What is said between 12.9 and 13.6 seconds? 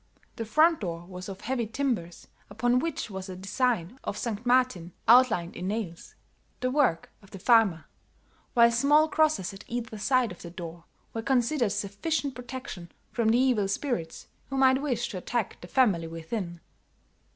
from the